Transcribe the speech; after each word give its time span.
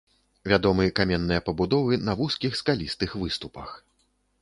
Вядомы 0.51 0.85
каменныя 0.99 1.45
пабудовы 1.51 2.01
на 2.09 2.17
вузкіх 2.25 2.59
скалістых 2.65 3.17
выступах. 3.25 3.81